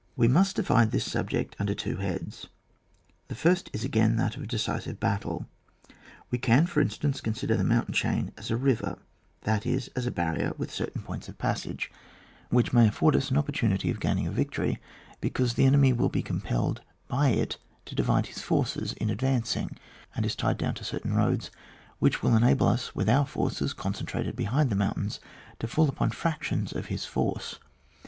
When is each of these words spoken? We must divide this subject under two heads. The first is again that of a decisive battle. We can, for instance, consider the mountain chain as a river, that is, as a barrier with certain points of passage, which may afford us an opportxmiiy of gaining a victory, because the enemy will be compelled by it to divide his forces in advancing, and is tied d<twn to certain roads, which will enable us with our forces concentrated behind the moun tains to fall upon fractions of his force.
We 0.15 0.27
must 0.27 0.55
divide 0.55 0.89
this 0.89 1.05
subject 1.05 1.55
under 1.59 1.75
two 1.75 1.97
heads. 1.97 2.47
The 3.27 3.35
first 3.35 3.69
is 3.71 3.83
again 3.85 4.15
that 4.15 4.35
of 4.35 4.41
a 4.41 4.47
decisive 4.47 4.99
battle. 4.99 5.45
We 6.31 6.39
can, 6.39 6.65
for 6.65 6.81
instance, 6.81 7.21
consider 7.21 7.55
the 7.55 7.63
mountain 7.63 7.93
chain 7.93 8.31
as 8.35 8.49
a 8.49 8.57
river, 8.57 8.97
that 9.41 9.63
is, 9.67 9.89
as 9.89 10.07
a 10.07 10.11
barrier 10.11 10.53
with 10.57 10.73
certain 10.73 11.03
points 11.03 11.29
of 11.29 11.37
passage, 11.37 11.91
which 12.49 12.73
may 12.73 12.87
afford 12.87 13.15
us 13.15 13.29
an 13.29 13.37
opportxmiiy 13.37 13.91
of 13.91 13.99
gaining 13.99 14.25
a 14.25 14.31
victory, 14.31 14.79
because 15.19 15.53
the 15.53 15.65
enemy 15.65 15.93
will 15.93 16.09
be 16.09 16.23
compelled 16.23 16.81
by 17.07 17.29
it 17.29 17.57
to 17.85 17.93
divide 17.93 18.25
his 18.25 18.41
forces 18.41 18.93
in 18.93 19.11
advancing, 19.11 19.77
and 20.15 20.25
is 20.25 20.35
tied 20.35 20.57
d<twn 20.57 20.73
to 20.73 20.83
certain 20.83 21.13
roads, 21.13 21.51
which 21.99 22.23
will 22.23 22.35
enable 22.35 22.67
us 22.67 22.95
with 22.95 23.07
our 23.07 23.27
forces 23.27 23.71
concentrated 23.71 24.35
behind 24.35 24.71
the 24.71 24.75
moun 24.75 24.95
tains 24.95 25.19
to 25.59 25.67
fall 25.67 25.87
upon 25.87 26.09
fractions 26.09 26.73
of 26.73 26.87
his 26.87 27.05
force. 27.05 27.59